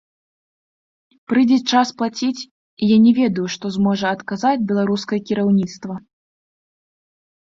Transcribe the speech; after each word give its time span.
Прыйдзе 1.31 1.59
час 1.73 1.87
плаціць, 1.99 2.45
і 2.85 2.89
я 2.91 2.97
не 3.05 3.13
ведаю, 3.19 3.45
што 3.59 3.65
зможа 3.77 4.07
адказаць 4.17 4.65
беларускае 4.73 5.21
кіраўніцтва. 5.33 5.93